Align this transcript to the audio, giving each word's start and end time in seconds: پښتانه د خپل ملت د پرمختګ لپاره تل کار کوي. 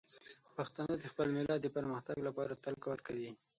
پښتانه 0.57 0.93
د 0.97 1.05
خپل 1.11 1.27
ملت 1.37 1.59
د 1.61 1.67
پرمختګ 1.77 2.17
لپاره 2.27 2.53
تل 2.63 2.75
کار 2.85 2.99
کوي. 3.07 3.31